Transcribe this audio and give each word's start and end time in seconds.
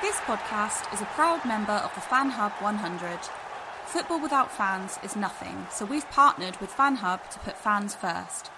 This 0.00 0.14
podcast 0.20 0.94
is 0.94 1.00
a 1.00 1.06
proud 1.06 1.44
member 1.44 1.72
of 1.72 1.92
the 1.96 2.00
Fan 2.00 2.30
Hub 2.30 2.52
100. 2.60 3.18
Football 3.86 4.20
without 4.20 4.48
fans 4.48 4.96
is 5.02 5.16
nothing, 5.16 5.66
so 5.72 5.84
we've 5.84 6.08
partnered 6.10 6.56
with 6.60 6.70
Fan 6.70 6.94
Hub 6.94 7.28
to 7.30 7.38
put 7.40 7.56
fans 7.58 7.96
first. 7.96 8.52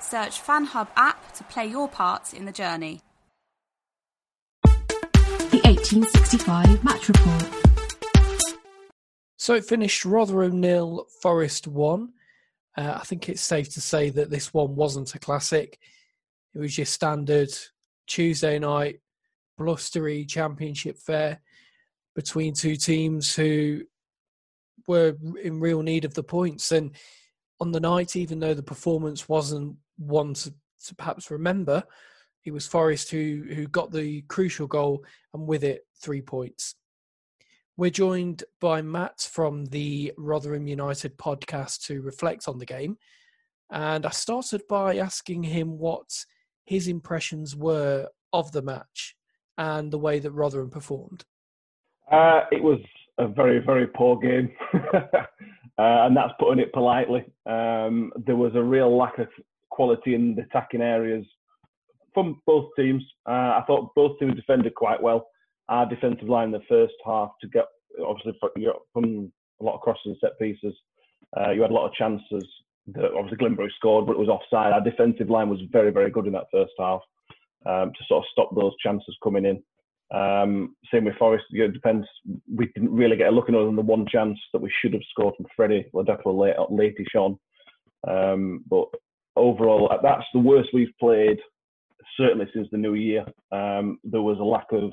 Search 0.00 0.40
Fan 0.40 0.64
Hub 0.64 0.88
app 0.96 1.32
to 1.34 1.44
play 1.44 1.66
your 1.66 1.86
part 1.86 2.32
in 2.32 2.46
the 2.46 2.50
journey. 2.50 3.02
The 4.64 5.60
1865 5.64 6.82
Match 6.82 7.08
Report. 7.08 7.44
So 9.36 9.52
it 9.52 9.66
finished 9.66 10.06
Rotherham 10.06 10.62
nil, 10.62 11.08
Forest 11.20 11.66
one. 11.66 12.14
Uh, 12.74 12.96
I 12.98 13.04
think 13.04 13.28
it's 13.28 13.42
safe 13.42 13.68
to 13.74 13.82
say 13.82 14.08
that 14.08 14.30
this 14.30 14.54
one 14.54 14.74
wasn't 14.74 15.14
a 15.14 15.18
classic. 15.18 15.78
It 16.54 16.58
was 16.58 16.78
your 16.78 16.86
standard 16.86 17.50
Tuesday 18.06 18.58
night 18.58 19.00
blustery 19.56 20.24
championship 20.24 20.98
fare 20.98 21.40
between 22.14 22.54
two 22.54 22.76
teams 22.76 23.34
who 23.34 23.82
were 24.86 25.16
in 25.42 25.60
real 25.60 25.82
need 25.82 26.04
of 26.04 26.14
the 26.14 26.22
points. 26.22 26.72
And 26.72 26.92
on 27.60 27.72
the 27.72 27.80
night, 27.80 28.16
even 28.16 28.40
though 28.40 28.54
the 28.54 28.62
performance 28.62 29.28
wasn't 29.28 29.76
one 29.98 30.34
to, 30.34 30.52
to 30.86 30.94
perhaps 30.94 31.30
remember, 31.30 31.82
it 32.44 32.52
was 32.52 32.66
Forest 32.66 33.10
who 33.10 33.44
who 33.54 33.66
got 33.66 33.90
the 33.90 34.22
crucial 34.22 34.66
goal 34.66 35.04
and 35.34 35.46
with 35.46 35.64
it 35.64 35.84
three 36.00 36.22
points. 36.22 36.76
We're 37.76 37.90
joined 37.90 38.44
by 38.60 38.80
Matt 38.80 39.28
from 39.30 39.66
the 39.66 40.12
Rotherham 40.16 40.66
United 40.66 41.18
podcast 41.18 41.84
to 41.86 42.00
reflect 42.00 42.48
on 42.48 42.58
the 42.58 42.64
game. 42.64 42.96
And 43.70 44.06
I 44.06 44.10
started 44.10 44.62
by 44.68 44.96
asking 44.96 45.42
him 45.42 45.76
what 45.76 46.24
his 46.64 46.88
impressions 46.88 47.54
were 47.54 48.08
of 48.32 48.52
the 48.52 48.62
match 48.62 49.16
and 49.58 49.90
the 49.90 49.98
way 49.98 50.18
that 50.18 50.30
Rotherham 50.32 50.70
performed. 50.70 51.24
Uh, 52.10 52.42
it 52.52 52.62
was 52.62 52.78
a 53.18 53.26
very, 53.26 53.58
very 53.58 53.86
poor 53.86 54.18
game. 54.18 54.50
uh, 54.74 55.08
and 55.78 56.16
that's 56.16 56.32
putting 56.38 56.62
it 56.62 56.72
politely. 56.72 57.24
Um, 57.46 58.12
there 58.26 58.36
was 58.36 58.52
a 58.54 58.62
real 58.62 58.96
lack 58.96 59.18
of 59.18 59.28
quality 59.70 60.14
in 60.14 60.34
the 60.34 60.42
attacking 60.42 60.82
areas 60.82 61.24
from 62.14 62.40
both 62.46 62.70
teams. 62.76 63.02
Uh, 63.28 63.60
I 63.60 63.64
thought 63.66 63.94
both 63.94 64.18
teams 64.18 64.36
defended 64.36 64.74
quite 64.74 65.02
well. 65.02 65.28
Our 65.68 65.88
defensive 65.88 66.28
line 66.28 66.46
in 66.46 66.52
the 66.52 66.60
first 66.68 66.94
half 67.04 67.32
to 67.40 67.48
get 67.48 67.64
obviously 68.04 68.38
from 68.92 69.32
a 69.60 69.64
lot 69.64 69.74
of 69.74 69.80
crosses 69.80 70.02
and 70.06 70.16
set 70.20 70.38
pieces. 70.38 70.74
Uh, 71.36 71.50
you 71.50 71.62
had 71.62 71.70
a 71.70 71.74
lot 71.74 71.86
of 71.86 71.94
chances. 71.94 72.44
That 72.94 73.12
obviously 73.16 73.38
Glenbrook 73.38 73.72
scored, 73.76 74.06
but 74.06 74.12
it 74.12 74.18
was 74.18 74.28
offside. 74.28 74.72
Our 74.72 74.80
defensive 74.80 75.28
line 75.28 75.48
was 75.48 75.58
very, 75.72 75.90
very 75.90 76.10
good 76.10 76.26
in 76.26 76.32
that 76.34 76.46
first 76.52 76.72
half 76.78 77.00
um, 77.68 77.92
to 77.96 78.04
sort 78.06 78.24
of 78.24 78.28
stop 78.32 78.54
those 78.54 78.72
chances 78.82 79.16
coming 79.22 79.44
in. 79.44 79.62
Um, 80.16 80.76
same 80.92 81.04
with 81.04 81.16
Forest. 81.16 81.44
It 81.50 81.72
depends. 81.72 82.06
We 82.54 82.66
didn't 82.74 82.94
really 82.94 83.16
get 83.16 83.28
a 83.28 83.32
look 83.32 83.48
at 83.48 83.54
other 83.54 83.66
than 83.66 83.76
the 83.76 83.82
one 83.82 84.06
chance 84.06 84.38
that 84.52 84.62
we 84.62 84.72
should 84.80 84.92
have 84.92 85.02
scored 85.10 85.34
from 85.36 85.46
Freddie 85.56 85.86
Ladapo 85.94 86.36
late, 86.38 86.54
late 86.70 86.96
on. 87.16 87.38
Um, 88.06 88.64
but 88.70 88.86
overall, 89.34 89.90
that's 90.02 90.24
the 90.32 90.40
worst 90.40 90.70
we've 90.72 90.96
played 91.00 91.38
certainly 92.16 92.46
since 92.54 92.68
the 92.70 92.78
new 92.78 92.94
year. 92.94 93.24
Um, 93.52 93.98
there 94.04 94.22
was 94.22 94.38
a 94.38 94.44
lack 94.44 94.66
of 94.72 94.92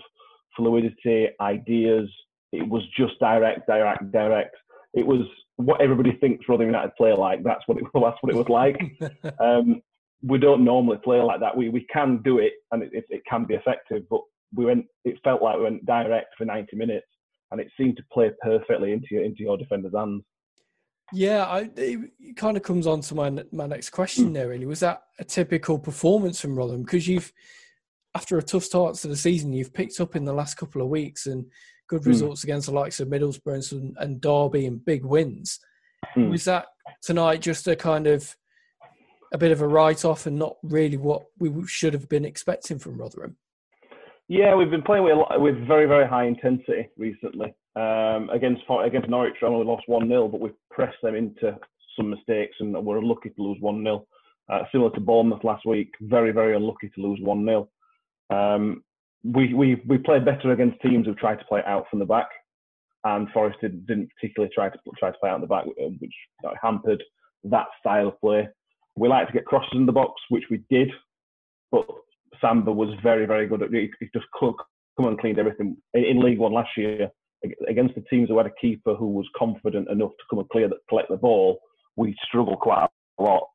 fluidity, 0.56 1.28
ideas. 1.40 2.10
It 2.52 2.68
was 2.68 2.84
just 2.98 3.20
direct, 3.20 3.68
direct, 3.68 4.12
direct. 4.12 4.56
It 4.94 5.06
was 5.06 5.22
what 5.58 5.82
everybody 5.82 6.14
thinks 6.20 6.48
Rotherham 6.48 6.70
United 6.70 6.96
play 6.96 7.14
like. 7.14 7.44
That's 7.44 7.64
what 7.68 7.78
it. 7.78 7.84
That's 7.94 8.18
what 8.22 8.34
it 8.34 8.36
was 8.36 8.50
like. 8.50 8.78
um, 9.40 9.82
we 10.24 10.40
don't 10.40 10.64
normally 10.64 10.98
play 11.04 11.22
like 11.22 11.40
that. 11.42 11.56
We 11.56 11.70
we 11.70 11.86
can 11.92 12.22
do 12.24 12.40
it, 12.40 12.54
and 12.72 12.84
it, 12.84 13.06
it, 13.10 13.22
can 13.30 13.46
be 13.46 13.56
effective. 13.56 14.04
But 14.10 14.22
we 14.56 14.66
went. 14.66 14.86
It 15.04 15.20
felt 15.24 15.42
like 15.42 15.58
we 15.58 15.64
went 15.64 15.86
direct 15.86 16.36
for 16.38 16.46
90 16.46 16.76
minutes, 16.76 17.08
and 17.52 17.60
it 17.60 17.70
seemed 17.78 17.98
to 17.98 18.04
play 18.12 18.32
perfectly 18.42 18.94
into 18.94 19.08
your 19.12 19.24
into 19.24 19.42
your 19.42 19.58
defender's 19.58 19.94
hands. 19.96 20.24
Yeah, 21.12 21.46
I, 21.46 21.70
it 21.76 22.38
kind 22.38 22.58
of 22.58 22.64
comes 22.64 22.88
on 22.88 23.02
to 23.02 23.16
my 23.16 23.30
my 23.52 23.68
next 23.68 23.90
question 23.90 24.34
there. 24.34 24.50
Really, 24.50 24.66
was 24.66 24.80
that 24.80 25.04
a 25.20 25.24
typical 25.24 25.78
performance 25.78 26.40
from 26.40 26.56
Rotherham? 26.56 26.84
Because 26.84 27.08
you've 27.08 27.32
after 28.16 28.38
a 28.38 28.44
tough 28.44 28.64
start 28.64 28.96
to 28.96 29.08
the 29.08 29.16
season, 29.16 29.54
you've 29.54 29.74
picked 29.74 30.00
up 30.00 30.16
in 30.16 30.24
the 30.24 30.34
last 30.34 30.56
couple 30.56 30.82
of 30.82 30.88
weeks 30.88 31.26
and 31.26 31.46
good 31.90 32.04
mm. 32.04 32.08
results 32.08 32.44
against 32.44 32.68
the 32.68 32.74
likes 32.74 33.00
of 33.00 33.08
Middlesbrough 33.08 33.72
and, 33.74 33.96
and 34.00 34.22
Derby 34.22 34.66
and 34.68 34.84
big 34.86 35.04
wins. 35.04 35.60
Mm. 36.16 36.30
Was 36.30 36.46
that 36.46 36.68
tonight 37.02 37.42
just 37.42 37.68
a 37.68 37.76
kind 37.76 38.08
of 38.08 38.36
a 39.34 39.38
bit 39.38 39.52
of 39.52 39.62
a 39.62 39.68
write 39.68 40.06
off 40.06 40.26
and 40.26 40.38
not 40.38 40.58
really 40.64 40.98
what 40.98 41.24
we 41.40 41.52
should 41.68 41.94
have 41.94 42.08
been 42.08 42.24
expecting 42.24 42.80
from 42.80 42.98
Rotherham? 42.98 43.36
Yeah, 44.30 44.56
we've 44.56 44.70
been 44.70 44.84
playing 44.84 45.04
with 45.04 45.18
with 45.42 45.68
very 45.68 45.86
very 45.86 46.08
high 46.08 46.26
intensity 46.26 46.90
recently. 46.98 47.54
Um, 47.76 48.30
against 48.30 48.62
against 48.84 49.10
Norwich, 49.10 49.34
we 49.42 49.48
only 49.48 49.66
lost 49.66 49.84
one 49.88 50.08
0 50.08 50.28
but 50.30 50.40
we've 50.40 50.54
pressed 50.72 51.02
them 51.02 51.16
into 51.16 51.58
some 51.98 52.10
mistakes 52.10 52.56
and 52.60 52.74
we're 52.86 53.00
unlucky 53.00 53.30
to 53.30 53.42
lose 53.42 53.58
one 53.60 53.84
0 53.84 54.06
uh, 54.50 54.64
Similar 54.72 54.92
to 54.92 55.00
Bournemouth 55.00 55.44
last 55.44 55.66
week, 55.66 55.92
very 56.02 56.32
very 56.32 56.56
unlucky 56.56 56.90
to 56.90 57.02
lose 57.02 57.20
one 57.22 57.46
0 57.46 57.68
um, 58.30 58.84
we 59.24 59.54
we 59.54 59.82
we 59.88 59.98
played 59.98 60.26
better 60.26 60.52
against 60.52 60.82
teams 60.82 61.06
who 61.06 61.16
tried 61.16 61.40
to 61.40 61.46
play 61.46 61.62
out 61.66 61.86
from 61.90 62.00
the 62.00 62.06
back, 62.06 62.28
and 63.04 63.30
Forest 63.30 63.60
did, 63.62 63.88
not 63.88 64.08
particularly 64.16 64.52
try 64.54 64.70
to 64.70 64.78
try 64.98 65.12
to 65.12 65.18
play 65.20 65.30
out 65.30 65.36
in 65.36 65.42
the 65.42 65.48
back, 65.48 65.66
uh, 65.66 65.90
which 66.00 66.14
hampered 66.62 67.04
that 67.46 67.68
style 67.80 68.10
of 68.10 68.20
play. 68.20 68.48
We 68.96 69.08
like 69.08 69.28
to 69.28 69.34
get 69.34 69.46
crosses 69.46 69.72
in 69.74 69.86
the 69.86 69.92
box, 69.92 70.22
which 70.30 70.44
we 70.52 70.64
did, 70.70 70.92
but 71.72 71.86
Samba 72.40 72.72
was 72.72 72.90
very, 73.02 73.26
very 73.26 73.48
good 73.48 73.64
at. 73.64 73.72
He 73.72 73.90
just 74.14 74.28
come 74.40 74.56
and 75.00 75.20
cleaned 75.20 75.40
everything 75.40 75.78
in 75.94 76.22
League 76.22 76.40
One 76.40 76.54
last 76.54 76.70
year 76.78 77.10
against 77.68 77.96
the 77.96 78.02
teams 78.10 78.30
who 78.30 78.38
had 78.38 78.48
a 78.48 78.54
keeper 78.62 78.96
who 78.96 79.08
was 79.08 79.28
confident 79.38 79.90
enough 79.90 80.12
to 80.12 80.24
come 80.30 80.40
and 80.40 80.50
clear 80.50 80.70
the, 80.70 80.78
collect 80.90 81.10
the 81.10 81.18
ball. 81.18 81.60
We 81.96 82.16
struggle 82.26 82.56
quite 82.56 82.88
a 83.20 83.24
lot, 83.24 83.48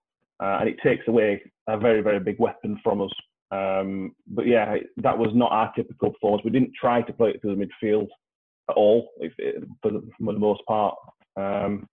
uh, 0.43 0.59
and 0.61 0.69
it 0.69 0.77
takes 0.83 1.07
away 1.09 1.43
a 1.69 1.79
very, 1.79 2.01
very 2.01 2.21
big 2.21 2.39
weapon 2.39 2.79
from 2.83 3.03
us. 3.03 3.11
Um, 3.51 4.15
but 4.27 4.47
yeah, 4.47 4.77
that 4.99 5.17
was 5.17 5.31
not 5.35 5.53
our 5.53 5.73
typical 5.75 6.13
performance. 6.13 6.45
We 6.45 6.51
didn't 6.51 6.73
try 6.79 7.03
to 7.03 7.13
play 7.13 7.31
it 7.31 7.41
through 7.41 7.57
the 7.57 7.67
midfield 7.67 8.09
at 8.69 8.77
all, 8.77 9.09
if, 9.19 9.33
for, 9.83 9.91
the, 9.91 10.03
for 10.19 10.33
the 10.33 10.39
most 10.39 10.63
part. 10.67 10.95
Um, 11.37 11.87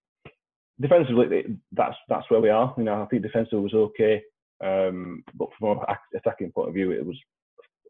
defensively, 0.79 1.57
that's 1.71 1.95
that's 2.09 2.29
where 2.29 2.41
we 2.41 2.49
are. 2.49 2.73
You 2.77 2.83
know, 2.83 3.01
I 3.01 3.05
think 3.05 3.23
defensively 3.23 3.59
was 3.59 3.73
okay, 3.73 4.21
um, 4.63 5.23
but 5.35 5.49
from 5.59 5.79
an 5.79 5.95
attacking 6.15 6.51
point 6.51 6.69
of 6.69 6.73
view, 6.73 6.91
it 6.91 7.05
was 7.05 7.17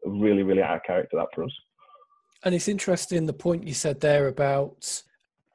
really, 0.04 0.42
really 0.42 0.62
out 0.62 0.76
of 0.76 0.82
character 0.84 1.16
that 1.16 1.28
for 1.34 1.44
us. 1.44 1.52
And 2.44 2.54
it's 2.54 2.68
interesting 2.68 3.26
the 3.26 3.32
point 3.32 3.66
you 3.66 3.74
said 3.74 4.00
there 4.00 4.28
about 4.28 5.02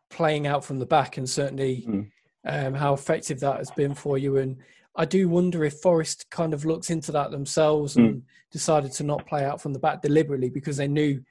playing 0.09 0.47
out 0.47 0.65
from 0.65 0.79
the 0.79 0.85
back, 0.85 1.17
and 1.17 1.29
certainly 1.29 1.85
mm. 1.87 2.11
um, 2.45 2.73
how 2.73 2.93
effective 2.93 3.39
that 3.41 3.57
has 3.57 3.71
been 3.71 3.93
for 3.93 4.17
you. 4.17 4.37
And 4.37 4.57
I 4.95 5.05
do 5.05 5.29
wonder 5.29 5.63
if 5.63 5.79
Forest 5.79 6.29
kind 6.29 6.53
of 6.53 6.65
looks 6.65 6.89
into 6.89 7.11
that 7.13 7.31
themselves 7.31 7.95
and 7.95 8.15
mm. 8.15 8.21
decided 8.51 8.91
to 8.93 9.03
not 9.03 9.25
play 9.25 9.45
out 9.45 9.61
from 9.61 9.73
the 9.73 9.79
back 9.79 10.01
deliberately 10.01 10.49
because 10.49 10.77
they 10.77 10.87
knew 10.87 11.23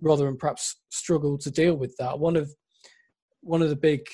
Rotherham 0.00 0.36
perhaps 0.36 0.76
struggled 0.90 1.40
to 1.40 1.50
deal 1.50 1.74
with 1.74 1.96
that. 1.98 2.18
One 2.18 2.36
of 2.36 2.54
one 3.40 3.62
of 3.62 3.70
the 3.70 3.76
big 3.76 4.06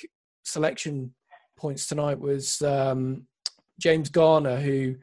selection 0.44 1.12
points 1.56 1.87
tonight 1.87 2.19
was 2.19 2.61
um, 2.62 3.27
James 3.79 4.11
Garner, 4.11 4.56
who 4.56 4.97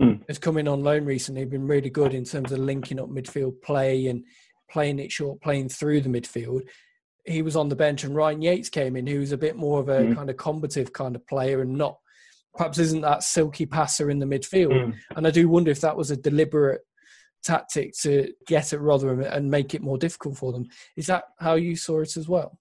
mm. 0.00 0.20
has 0.28 0.38
come 0.38 0.58
in 0.58 0.68
on 0.68 0.82
loan 0.82 1.04
recently, 1.04 1.44
been 1.44 1.66
really 1.66 1.90
good 1.90 2.14
in 2.14 2.24
terms 2.24 2.52
of 2.52 2.58
linking 2.58 3.00
up 3.00 3.08
midfield 3.08 3.60
play 3.62 4.06
and 4.06 4.24
playing 4.70 4.98
it 4.98 5.12
short, 5.12 5.40
playing 5.40 5.68
through 5.68 6.00
the 6.00 6.08
midfield. 6.08 6.62
He 7.26 7.42
was 7.42 7.56
on 7.56 7.68
the 7.68 7.76
bench, 7.76 8.04
and 8.04 8.14
Ryan 8.14 8.42
Yates 8.42 8.68
came 8.68 8.96
in, 8.96 9.06
who's 9.06 9.32
a 9.32 9.38
bit 9.38 9.56
more 9.56 9.80
of 9.80 9.88
a 9.88 10.00
mm. 10.00 10.14
kind 10.14 10.30
of 10.30 10.36
combative 10.36 10.92
kind 10.92 11.14
of 11.16 11.26
player 11.26 11.60
and 11.60 11.74
not 11.76 11.98
perhaps 12.56 12.78
isn't 12.78 13.02
that 13.02 13.22
silky 13.22 13.66
passer 13.66 14.10
in 14.10 14.18
the 14.18 14.26
midfield. 14.26 14.72
Mm. 14.72 14.94
And 15.16 15.26
I 15.26 15.30
do 15.30 15.48
wonder 15.48 15.70
if 15.70 15.80
that 15.82 15.96
was 15.96 16.10
a 16.10 16.16
deliberate 16.16 16.80
tactic 17.42 17.94
to 18.02 18.32
get 18.46 18.72
at 18.72 18.80
Rotherham 18.80 19.20
and 19.20 19.50
make 19.50 19.74
it 19.74 19.82
more 19.82 19.98
difficult 19.98 20.36
for 20.36 20.52
them. 20.52 20.66
Is 20.96 21.06
that 21.06 21.24
how 21.38 21.54
you 21.54 21.76
saw 21.76 22.00
it 22.00 22.16
as 22.16 22.28
well? 22.28 22.58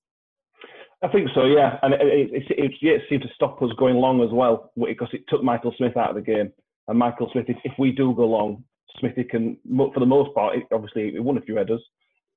I 1.01 1.07
think 1.07 1.29
so, 1.33 1.45
yeah. 1.45 1.79
And 1.81 1.93
it, 1.93 2.01
it, 2.01 2.43
it, 2.49 2.71
it 2.81 3.01
seemed 3.09 3.21
to 3.23 3.29
stop 3.33 3.61
us 3.61 3.71
going 3.77 3.95
long 3.95 4.21
as 4.21 4.31
well 4.31 4.71
because 4.75 5.07
it 5.13 5.23
took 5.29 5.43
Michael 5.43 5.73
Smith 5.77 5.95
out 5.95 6.09
of 6.09 6.15
the 6.15 6.21
game. 6.21 6.51
And 6.87 6.99
Michael 6.99 7.29
Smith, 7.31 7.45
if, 7.47 7.57
if 7.63 7.73
we 7.79 7.91
do 7.91 8.13
go 8.15 8.25
long, 8.25 8.63
Smithy 8.99 9.23
can, 9.23 9.57
for 9.77 9.99
the 9.99 10.05
most 10.05 10.33
part, 10.35 10.57
it, 10.57 10.63
obviously 10.73 11.11
he 11.11 11.19
won 11.19 11.37
a 11.37 11.41
few 11.41 11.55
headers, 11.55 11.81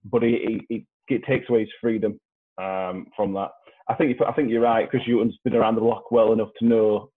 but 0.04 0.22
it, 0.22 0.62
it, 0.68 0.84
it 1.08 1.24
takes 1.24 1.48
away 1.48 1.60
his 1.60 1.70
freedom 1.80 2.20
um, 2.58 3.06
from 3.16 3.32
that. 3.34 3.50
I 3.88 3.94
think 3.94 4.16
I 4.26 4.32
think 4.32 4.48
you're 4.48 4.62
right 4.62 4.88
because 4.88 5.06
Hughton's 5.06 5.36
been 5.44 5.56
around 5.56 5.74
the 5.74 5.80
block 5.80 6.12
well 6.12 6.32
enough 6.32 6.50
to 6.58 6.66
know 6.66 7.10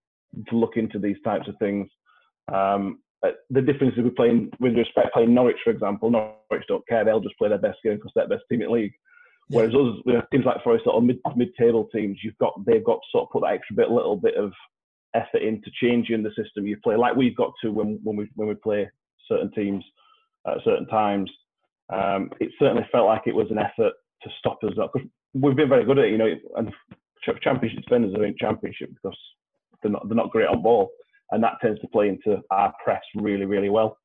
to 0.50 0.56
look 0.56 0.77
into 0.77 1.00
these 1.00 1.18
types 1.24 1.47
of 1.47 1.56
things. 1.59 1.88
Um, 2.51 3.00
uh, 3.25 3.31
the 3.50 3.62
difference 3.62 3.94
is 3.97 4.03
we're 4.03 4.09
playing 4.12 4.51
with 4.59 4.75
respect 4.75 5.13
playing 5.13 5.33
Norwich, 5.33 5.57
for 5.63 5.69
example. 5.69 6.09
Norwich 6.09 6.65
don't 6.68 6.88
care; 6.88 7.06
they'll 7.06 7.19
just 7.19 7.38
play 7.38 7.50
their 7.50 7.59
best 7.59 7.77
game 7.83 7.95
because 7.95 8.12
they're 8.15 8.27
the 8.27 8.36
best 8.36 8.45
team 8.50 8.62
in 8.62 8.68
the 8.68 8.74
league. 8.74 8.94
Yeah. 9.47 9.57
Whereas 9.57 9.75
us, 9.75 10.01
you 10.06 10.13
know, 10.13 10.21
teams 10.31 10.45
like 10.45 10.63
Forest 10.63 10.86
or 10.88 11.01
mid 11.01 11.19
mid-table 11.36 11.88
teams, 11.94 12.19
you've 12.24 12.38
got 12.38 12.53
they've 12.65 12.83
got 12.83 12.95
to 12.95 13.07
sort 13.12 13.24
of 13.24 13.31
put 13.31 13.42
that 13.42 13.53
extra 13.53 13.75
bit, 13.75 13.92
little 13.92 14.15
bit 14.15 14.36
of 14.36 14.51
effort 15.15 15.42
into 15.42 15.71
changing 15.81 16.24
the 16.24 16.31
system 16.36 16.68
you 16.68 16.77
play, 16.83 16.95
like 16.95 17.15
we've 17.15 17.38
got 17.38 17.53
to 17.62 17.71
when 17.71 18.00
when 18.03 18.15
we 18.15 18.30
when 18.36 18.47
we 18.47 18.56
play 18.56 18.89
certain 19.27 19.51
teams 19.51 19.83
at 20.47 20.57
certain 20.63 20.88
times. 20.88 21.31
Um, 21.94 22.31
it 22.39 22.51
certainly 22.59 22.88
felt 22.92 23.07
like 23.07 23.24
it 23.25 23.36
was 23.36 23.51
an 23.51 23.59
effort 23.59 23.94
to 24.24 24.30
stop 24.39 24.57
us. 24.63 24.74
Because 24.75 25.07
we've 25.33 25.56
been 25.56 25.69
very 25.69 25.86
good 25.86 26.00
at 26.00 26.06
it, 26.06 26.12
you 26.12 26.18
know, 26.18 26.33
and 26.57 26.74
championship 27.42 27.83
defenders 27.83 28.15
are 28.15 28.25
in 28.25 28.36
championship 28.38 28.89
because 28.94 29.18
they're 29.81 29.92
not 29.92 30.07
they're 30.07 30.15
not 30.15 30.31
great 30.31 30.47
on 30.47 30.62
ball, 30.62 30.89
and 31.31 31.44
that 31.44 31.53
tends 31.62 31.80
to 31.81 31.88
play 31.88 32.09
into 32.09 32.42
our 32.51 32.74
press 32.83 33.01
really 33.15 33.45
really 33.45 33.69
well. 33.69 33.97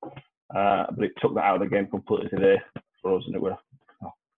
Uh, 0.55 0.87
but 0.97 1.05
it 1.05 1.13
took 1.21 1.35
that 1.35 1.45
out 1.45 1.63
of 1.63 1.69
the 1.69 1.75
game 1.75 1.87
completely 1.87 2.29
today 2.29 2.61
for 3.03 3.17
us, 3.17 3.23
and 3.27 3.35
it 3.35 3.43
was 3.43 3.57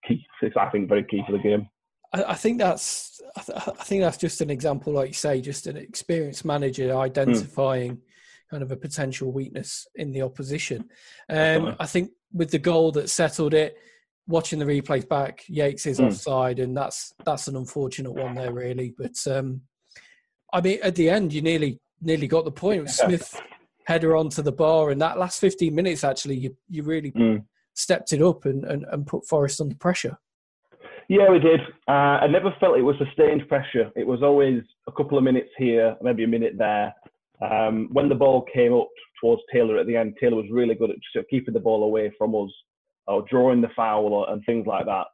key. 0.06 0.24
It's, 0.42 0.56
I 0.56 0.68
think 0.70 0.88
very 0.88 1.04
key 1.04 1.22
for 1.26 1.32
the 1.32 1.38
game. 1.38 1.68
I, 2.12 2.24
I 2.24 2.34
think 2.34 2.58
that's 2.58 3.20
I, 3.36 3.40
th- 3.40 3.58
I, 3.58 3.84
think 3.84 4.02
that's 4.02 4.16
just 4.16 4.40
an 4.40 4.50
example, 4.50 4.92
like 4.92 5.08
you 5.08 5.14
say, 5.14 5.40
just 5.40 5.66
an 5.66 5.76
experienced 5.76 6.44
manager 6.44 6.96
identifying. 6.96 7.96
Mm. 7.96 8.00
Kind 8.50 8.62
of 8.62 8.70
a 8.70 8.76
potential 8.76 9.32
weakness 9.32 9.86
in 9.94 10.12
the 10.12 10.20
opposition. 10.20 10.90
Um, 11.30 11.74
I 11.80 11.86
think 11.86 12.10
with 12.34 12.50
the 12.50 12.58
goal 12.58 12.92
that 12.92 13.08
settled 13.08 13.54
it, 13.54 13.78
watching 14.26 14.58
the 14.58 14.66
replays 14.66 15.08
back, 15.08 15.44
Yates 15.48 15.86
is 15.86 15.98
mm. 15.98 16.08
offside, 16.08 16.58
and 16.58 16.76
that's 16.76 17.14
that's 17.24 17.48
an 17.48 17.56
unfortunate 17.56 18.12
one 18.12 18.34
there, 18.34 18.52
really. 18.52 18.94
But 18.96 19.16
um, 19.26 19.62
I 20.52 20.60
mean, 20.60 20.80
at 20.82 20.94
the 20.96 21.08
end, 21.08 21.32
you 21.32 21.40
nearly 21.40 21.80
nearly 22.02 22.26
got 22.26 22.44
the 22.44 22.52
point. 22.52 22.90
Smith 22.90 23.40
header 23.86 24.16
onto 24.16 24.42
the 24.42 24.52
bar, 24.52 24.90
and 24.90 25.00
that 25.00 25.18
last 25.18 25.40
15 25.40 25.74
minutes, 25.74 26.04
actually, 26.04 26.36
you 26.36 26.56
you 26.68 26.82
really 26.82 27.12
mm. 27.12 27.42
Stepped 27.74 28.12
it 28.12 28.22
up 28.22 28.44
and, 28.44 28.64
and, 28.64 28.84
and 28.90 29.06
put 29.06 29.26
Forest 29.26 29.60
under 29.60 29.74
pressure. 29.74 30.18
Yeah, 31.08 31.30
we 31.30 31.38
did. 31.38 31.60
Uh, 31.88 32.20
I 32.22 32.26
never 32.26 32.54
felt 32.60 32.78
it 32.78 32.82
was 32.82 32.96
sustained 32.98 33.48
pressure. 33.48 33.90
It 33.96 34.06
was 34.06 34.22
always 34.22 34.62
a 34.86 34.92
couple 34.92 35.18
of 35.18 35.24
minutes 35.24 35.50
here, 35.58 35.96
maybe 36.02 36.24
a 36.24 36.28
minute 36.28 36.54
there. 36.56 36.94
Um, 37.42 37.88
when 37.92 38.08
the 38.08 38.14
ball 38.14 38.46
came 38.52 38.72
up 38.72 38.88
towards 39.20 39.42
Taylor 39.52 39.78
at 39.78 39.86
the 39.86 39.96
end, 39.96 40.14
Taylor 40.20 40.36
was 40.36 40.50
really 40.50 40.74
good 40.74 40.90
at 40.90 40.96
just 41.14 41.28
keeping 41.28 41.54
the 41.54 41.60
ball 41.60 41.84
away 41.84 42.12
from 42.16 42.34
us, 42.34 42.50
or 43.06 43.24
drawing 43.28 43.60
the 43.60 43.68
foul, 43.74 44.06
or, 44.06 44.30
and 44.30 44.42
things 44.44 44.66
like 44.66 44.86
that. 44.86 45.06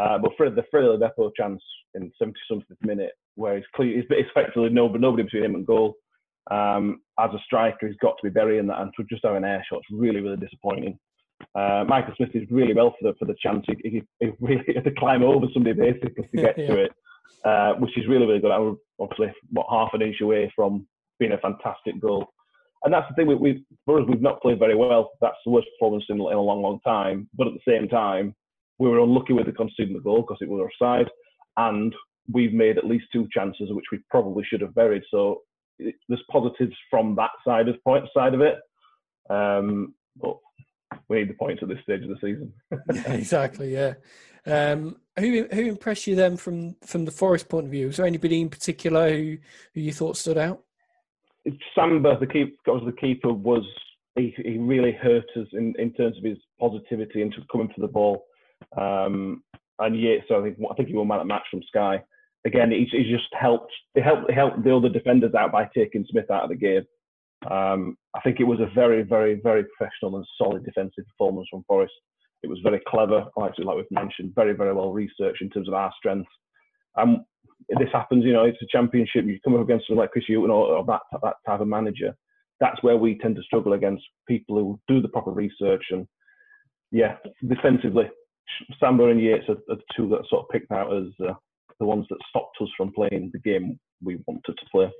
Uh, 0.00 0.18
but 0.18 0.32
for 0.36 0.48
the 0.48 0.62
Freddie 0.70 0.86
Ladapo 0.86 1.30
chance 1.36 1.62
in 1.94 2.10
70 2.18 2.38
something 2.48 2.76
minute, 2.82 3.12
where 3.34 3.56
he's 3.56 3.64
clear, 3.74 3.96
he's, 3.96 4.06
effectively 4.10 4.70
nobody, 4.70 5.00
nobody 5.00 5.22
between 5.24 5.44
him 5.44 5.54
and 5.54 5.66
goal. 5.66 5.96
Um, 6.50 7.02
as 7.20 7.30
a 7.34 7.38
striker, 7.44 7.86
he's 7.86 7.96
got 7.98 8.16
to 8.16 8.24
be 8.24 8.30
burying 8.30 8.66
that, 8.68 8.80
and 8.80 8.92
just 9.08 9.24
have 9.24 9.34
an 9.34 9.44
air 9.44 9.64
shot's 9.68 9.84
really, 9.90 10.20
really 10.20 10.36
disappointing. 10.36 10.98
Uh, 11.54 11.84
Michael 11.86 12.14
Smith 12.16 12.30
is 12.34 12.48
really 12.50 12.74
well 12.74 12.94
for 12.98 13.10
the 13.10 13.18
for 13.18 13.24
the 13.26 13.36
chance. 13.42 13.64
He, 13.66 13.76
he, 13.88 14.02
he 14.20 14.32
really 14.40 14.64
had 14.74 14.84
to 14.84 14.90
climb 14.92 15.22
over 15.22 15.46
somebody 15.52 15.78
basically 15.78 16.28
to 16.34 16.42
get 16.42 16.54
yeah. 16.58 16.66
to 16.66 16.84
it, 16.84 16.92
uh, 17.44 17.72
which 17.74 17.96
is 17.96 18.06
really, 18.08 18.26
really 18.26 18.40
good. 18.40 18.50
I 18.50 18.58
was 18.58 18.78
obviously 19.00 19.32
what 19.50 19.66
half 19.70 19.90
an 19.94 20.02
inch 20.02 20.20
away 20.20 20.52
from 20.54 20.86
being 21.18 21.32
a 21.32 21.38
fantastic 21.38 22.00
goal. 22.00 22.26
And 22.84 22.92
that's 22.92 23.08
the 23.08 23.14
thing. 23.14 23.26
We, 23.28 23.34
we 23.36 23.64
for 23.84 24.00
us, 24.00 24.06
we've 24.08 24.20
not 24.20 24.42
played 24.42 24.58
very 24.58 24.74
well. 24.74 25.12
That's 25.20 25.36
the 25.44 25.52
worst 25.52 25.68
performance 25.78 26.04
in, 26.08 26.16
in 26.16 26.20
a 26.20 26.40
long, 26.40 26.62
long 26.62 26.80
time. 26.80 27.28
But 27.34 27.46
at 27.46 27.54
the 27.54 27.72
same 27.72 27.88
time, 27.88 28.34
we 28.78 28.88
were 28.88 28.98
unlucky 28.98 29.32
with 29.32 29.46
the 29.46 29.52
conceding 29.52 29.94
the 29.94 30.00
goal 30.00 30.22
because 30.22 30.38
it 30.40 30.48
was 30.48 30.68
offside, 30.68 31.08
and 31.56 31.94
we've 32.32 32.52
made 32.52 32.78
at 32.78 32.86
least 32.86 33.06
two 33.12 33.28
chances 33.32 33.68
which 33.70 33.84
we 33.92 34.00
probably 34.10 34.44
should 34.44 34.60
have 34.60 34.74
buried. 34.74 35.02
So 35.10 35.42
it, 35.78 35.94
there's 36.08 36.22
positives 36.30 36.74
from 36.90 37.14
that 37.16 37.30
side 37.46 37.68
of 37.68 37.82
point 37.84 38.06
side 38.14 38.34
of 38.34 38.40
it. 38.40 38.56
Um, 39.30 39.94
but 40.20 40.36
we 41.12 41.18
need 41.18 41.30
the 41.30 41.34
points 41.34 41.62
at 41.62 41.68
this 41.68 41.78
stage 41.82 42.02
of 42.02 42.08
the 42.08 42.16
season. 42.16 42.52
yeah, 42.94 43.12
exactly. 43.12 43.72
Yeah. 43.72 43.94
Um, 44.46 44.96
who 45.18 45.46
who 45.52 45.62
impressed 45.62 46.06
you 46.06 46.16
then 46.16 46.36
from 46.36 46.74
from 46.84 47.04
the 47.04 47.10
Forest 47.10 47.48
point 47.48 47.66
of 47.66 47.70
view? 47.70 47.86
Was 47.86 47.98
there 47.98 48.06
anybody 48.06 48.40
in 48.40 48.48
particular 48.48 49.10
who 49.10 49.36
who 49.74 49.80
you 49.80 49.92
thought 49.92 50.16
stood 50.16 50.38
out? 50.38 50.62
Samba, 51.74 52.16
the 52.18 52.26
keeper, 52.26 52.54
was 52.66 52.82
the 52.86 52.92
keeper 52.92 53.32
was 53.32 53.64
he, 54.16 54.34
he 54.44 54.58
really 54.58 54.92
hurt 54.92 55.24
us 55.36 55.46
in, 55.52 55.74
in 55.78 55.92
terms 55.92 56.16
of 56.18 56.24
his 56.24 56.38
positivity 56.60 57.22
into 57.22 57.38
coming 57.50 57.70
for 57.74 57.80
the 57.80 57.88
ball. 57.88 58.24
Um, 58.76 59.42
and 59.78 60.00
yeah, 60.00 60.16
so 60.28 60.40
I 60.40 60.42
think 60.42 60.58
I 60.70 60.74
think 60.74 60.88
he 60.88 60.94
won 60.94 61.08
man 61.08 61.20
at 61.20 61.26
match 61.26 61.44
from 61.50 61.62
Sky. 61.64 62.02
Again, 62.44 62.70
he, 62.70 62.88
he 62.90 63.10
just 63.10 63.28
helped. 63.32 63.72
He 63.94 64.00
helped 64.00 64.28
he 64.28 64.34
helped 64.34 64.64
the 64.64 64.74
other 64.74 64.88
defenders 64.88 65.34
out 65.34 65.52
by 65.52 65.68
taking 65.74 66.06
Smith 66.08 66.30
out 66.30 66.44
of 66.44 66.50
the 66.50 66.56
game. 66.56 66.84
Um, 67.50 67.96
I 68.14 68.20
think 68.20 68.40
it 68.40 68.44
was 68.44 68.60
a 68.60 68.72
very, 68.74 69.02
very, 69.02 69.40
very 69.42 69.64
professional 69.76 70.16
and 70.16 70.26
solid 70.38 70.64
defensive 70.64 71.04
performance 71.08 71.48
from 71.50 71.64
Forest. 71.66 71.92
It 72.42 72.48
was 72.48 72.58
very 72.62 72.80
clever, 72.86 73.24
like, 73.36 73.52
like 73.58 73.76
we've 73.76 73.86
mentioned, 73.90 74.32
very, 74.34 74.54
very 74.54 74.74
well 74.74 74.92
researched 74.92 75.42
in 75.42 75.50
terms 75.50 75.68
of 75.68 75.74
our 75.74 75.92
strengths. 75.96 76.30
Um, 76.96 77.24
this 77.78 77.88
happens, 77.92 78.24
you 78.24 78.32
know, 78.32 78.44
it's 78.44 78.60
a 78.62 78.66
championship. 78.70 79.24
You 79.24 79.38
come 79.44 79.54
up 79.54 79.62
against 79.62 79.86
someone 79.86 80.04
like 80.04 80.10
Chris 80.10 80.24
Hughton 80.28 80.50
or, 80.50 80.76
or 80.76 80.84
that 80.86 81.00
that 81.22 81.36
type 81.46 81.60
of 81.60 81.68
manager. 81.68 82.14
That's 82.60 82.82
where 82.82 82.96
we 82.96 83.18
tend 83.18 83.36
to 83.36 83.42
struggle 83.42 83.72
against 83.72 84.04
people 84.28 84.56
who 84.56 84.80
do 84.88 85.00
the 85.00 85.08
proper 85.08 85.30
research 85.30 85.84
and 85.90 86.06
yeah, 86.92 87.16
defensively, 87.48 88.04
Samba 88.78 89.08
and 89.08 89.20
Yates 89.20 89.48
are, 89.48 89.56
are 89.72 89.76
the 89.76 89.82
two 89.96 90.08
that 90.10 90.28
sort 90.28 90.44
of 90.44 90.50
picked 90.50 90.70
out 90.70 90.94
as 90.94 91.06
uh, 91.26 91.32
the 91.80 91.86
ones 91.86 92.06
that 92.10 92.18
stopped 92.28 92.58
us 92.60 92.68
from 92.76 92.92
playing 92.92 93.30
the 93.32 93.38
game 93.40 93.80
we 94.02 94.18
wanted 94.26 94.54
to 94.58 94.66
play. 94.70 94.90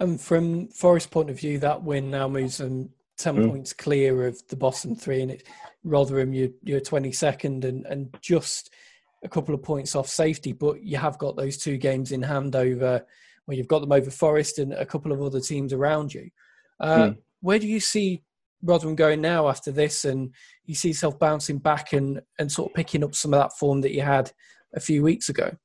And 0.00 0.20
from 0.20 0.68
Forest's 0.68 1.08
point 1.08 1.30
of 1.30 1.38
view, 1.38 1.58
that 1.58 1.82
win 1.82 2.10
now 2.10 2.28
moves 2.28 2.58
them 2.58 2.90
ten 3.16 3.36
mm. 3.36 3.50
points 3.50 3.72
clear 3.72 4.26
of 4.26 4.40
the 4.48 4.56
bottom 4.56 4.94
three, 4.94 5.22
and 5.22 5.30
it 5.30 5.46
Rotherham 5.84 6.32
you're, 6.32 6.50
you're 6.62 6.80
twenty 6.80 7.12
second 7.12 7.64
and 7.64 7.84
and 7.86 8.16
just 8.20 8.70
a 9.24 9.28
couple 9.28 9.54
of 9.54 9.62
points 9.62 9.96
off 9.96 10.08
safety, 10.08 10.52
but 10.52 10.82
you 10.82 10.96
have 10.96 11.18
got 11.18 11.36
those 11.36 11.58
two 11.58 11.76
games 11.76 12.12
in 12.12 12.22
hand 12.22 12.54
over. 12.54 13.04
Well, 13.46 13.56
you've 13.56 13.66
got 13.66 13.80
them 13.80 13.92
over 13.92 14.10
Forest 14.10 14.58
and 14.58 14.72
a 14.72 14.86
couple 14.86 15.10
of 15.10 15.22
other 15.22 15.40
teams 15.40 15.72
around 15.72 16.14
you. 16.14 16.30
Uh, 16.78 16.96
mm. 16.96 17.18
Where 17.40 17.58
do 17.58 17.66
you 17.66 17.80
see 17.80 18.22
Rotherham 18.62 18.94
going 18.94 19.20
now 19.20 19.48
after 19.48 19.72
this, 19.72 20.04
and 20.04 20.32
you 20.66 20.74
see 20.74 20.88
yourself 20.88 21.18
bouncing 21.18 21.58
back 21.58 21.92
and 21.92 22.20
and 22.38 22.52
sort 22.52 22.70
of 22.70 22.74
picking 22.76 23.02
up 23.02 23.14
some 23.14 23.34
of 23.34 23.40
that 23.40 23.58
form 23.58 23.80
that 23.80 23.92
you 23.92 24.02
had 24.02 24.30
a 24.74 24.80
few 24.80 25.02
weeks 25.02 25.28
ago? 25.28 25.56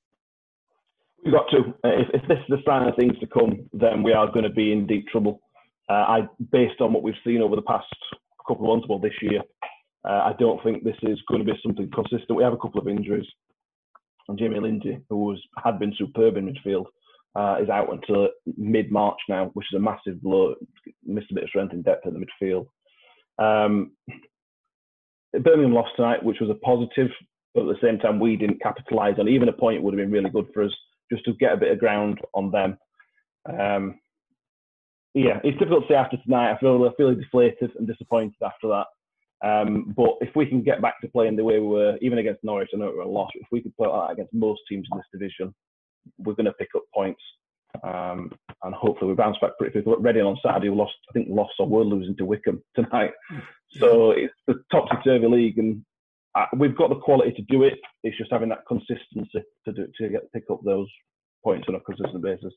We've 1.23 1.33
got 1.33 1.49
to. 1.51 1.59
Uh, 1.83 2.01
if, 2.01 2.07
if, 2.13 2.27
this 2.27 2.39
is 2.39 2.45
the 2.49 2.57
sign 2.65 2.87
of 2.87 2.95
things 2.95 3.17
to 3.19 3.27
come, 3.27 3.69
then 3.71 4.03
we 4.03 4.13
are 4.13 4.31
going 4.31 4.43
to 4.43 4.49
be 4.49 4.71
in 4.71 4.87
deep 4.87 5.07
trouble. 5.07 5.41
Uh, 5.89 5.93
I, 5.93 6.19
based 6.51 6.81
on 6.81 6.93
what 6.93 7.03
we've 7.03 7.13
seen 7.25 7.41
over 7.41 7.55
the 7.55 7.61
past 7.61 7.85
couple 8.47 8.65
of 8.65 8.75
months, 8.75 8.87
well, 8.89 8.99
this 8.99 9.13
year, 9.21 9.41
uh, 10.07 10.11
I 10.11 10.33
don't 10.39 10.61
think 10.63 10.83
this 10.83 10.97
is 11.03 11.19
going 11.29 11.45
to 11.45 11.51
be 11.51 11.57
something 11.63 11.89
consistent. 11.93 12.37
We 12.37 12.43
have 12.43 12.53
a 12.53 12.57
couple 12.57 12.81
of 12.81 12.87
injuries, 12.87 13.27
and 14.27 14.37
Jamie 14.37 14.59
Lindsay, 14.59 14.99
who 15.09 15.17
was 15.17 15.41
had 15.63 15.79
been 15.79 15.93
superb 15.97 16.35
in 16.37 16.53
midfield, 16.53 16.85
uh, 17.35 17.61
is 17.61 17.69
out 17.69 17.91
until 17.91 18.29
mid 18.57 18.91
March 18.91 19.19
now, 19.29 19.49
which 19.53 19.67
is 19.71 19.77
a 19.77 19.81
massive 19.81 20.21
blow. 20.21 20.55
Missed 21.05 21.31
a 21.31 21.35
bit 21.35 21.43
of 21.43 21.49
strength 21.49 21.73
and 21.73 21.85
depth 21.85 22.05
in 22.05 22.13
the 22.13 22.25
midfield. 22.25 22.67
Um, 23.39 23.91
Birmingham 25.33 25.73
lost 25.73 25.91
tonight, 25.95 26.23
which 26.23 26.39
was 26.39 26.49
a 26.49 26.55
positive, 26.55 27.09
but 27.53 27.67
at 27.67 27.75
the 27.75 27.87
same 27.87 27.99
time, 27.99 28.19
we 28.19 28.35
didn't 28.35 28.61
capitalise 28.61 29.15
on 29.19 29.27
even 29.27 29.49
a 29.49 29.53
point 29.53 29.81
would 29.81 29.93
have 29.93 30.03
been 30.03 30.11
really 30.11 30.29
good 30.29 30.47
for 30.53 30.63
us 30.63 30.71
just 31.11 31.25
to 31.25 31.33
get 31.33 31.53
a 31.53 31.57
bit 31.57 31.71
of 31.71 31.79
ground 31.79 32.19
on 32.33 32.51
them. 32.51 32.77
Um, 33.47 33.99
yeah, 35.13 35.39
it's 35.43 35.59
difficult 35.59 35.87
to 35.87 35.93
say 35.93 35.97
after 35.97 36.17
tonight. 36.17 36.53
I 36.53 36.57
feel 36.59 36.89
I 36.89 36.95
feel 36.95 37.13
deflated 37.13 37.71
and 37.77 37.87
disappointed 37.87 38.41
after 38.43 38.67
that. 38.69 38.87
Um, 39.47 39.93
but 39.95 40.15
if 40.21 40.29
we 40.35 40.45
can 40.45 40.63
get 40.63 40.81
back 40.81 41.01
to 41.01 41.07
playing 41.09 41.35
the 41.35 41.43
way 41.43 41.59
we 41.59 41.67
were, 41.67 41.97
even 42.01 42.17
against 42.17 42.43
Norwich, 42.43 42.69
I 42.73 42.77
know 42.77 42.87
it 42.87 42.95
were 42.95 43.03
a 43.03 43.07
loss. 43.07 43.29
If 43.35 43.47
we 43.51 43.61
could 43.61 43.75
play 43.75 43.87
like 43.89 44.07
that 44.07 44.13
against 44.13 44.33
most 44.33 44.61
teams 44.69 44.87
in 44.91 44.97
this 44.97 45.05
division, 45.11 45.53
we're 46.17 46.33
going 46.33 46.45
to 46.45 46.53
pick 46.53 46.69
up 46.75 46.83
points. 46.93 47.21
Um, 47.83 48.31
and 48.63 48.73
hopefully 48.73 49.09
we 49.09 49.15
bounce 49.15 49.37
back 49.41 49.57
pretty 49.57 49.73
quickly. 49.73 49.93
Reading 49.99 50.23
on 50.23 50.37
Saturday, 50.43 50.69
we 50.69 50.77
lost, 50.77 50.93
I 51.09 51.11
think, 51.11 51.27
lost 51.29 51.53
or 51.59 51.67
were 51.67 51.83
losing 51.83 52.15
to 52.17 52.25
Wycombe 52.25 52.63
tonight. 52.75 53.11
So 53.71 54.11
it's 54.11 54.33
the 54.47 54.63
topsy 54.71 54.95
turvy 55.03 55.27
league, 55.27 55.57
and 55.57 55.83
uh, 56.35 56.45
we've 56.57 56.75
got 56.75 56.89
the 56.89 56.95
quality 56.95 57.31
to 57.33 57.41
do 57.43 57.63
it. 57.63 57.79
It's 58.03 58.17
just 58.17 58.31
having 58.31 58.49
that 58.49 58.65
consistency 58.67 59.43
to 59.65 59.71
do 59.71 59.87
to 59.97 60.09
get 60.09 60.31
pick 60.33 60.43
up 60.51 60.61
those 60.63 60.87
points 61.43 61.65
on 61.67 61.75
a 61.75 61.79
consistent 61.81 62.23
basis. 62.23 62.53